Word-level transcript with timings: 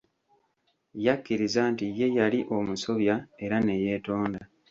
Yakkiriza 1.05 1.61
nti 1.73 1.85
ye 1.97 2.07
yali 2.17 2.39
omusobya 2.57 3.15
era 3.43 3.57
ne 3.61 3.75
yeetonda. 3.83 4.41